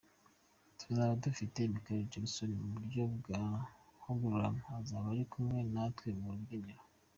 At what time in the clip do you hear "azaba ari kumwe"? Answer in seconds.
4.79-5.59